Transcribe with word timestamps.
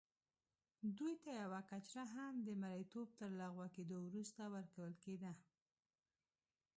دوی 0.97 1.13
ته 1.23 1.29
یوه 1.41 1.59
کچره 1.69 2.03
هم 2.17 2.33
د 2.47 2.49
مریتوب 2.63 3.07
تر 3.19 3.29
لغوه 3.41 3.67
کېدو 3.75 3.97
وروسته 4.03 4.41
ورکول 4.53 4.93
کېده. 5.03 5.31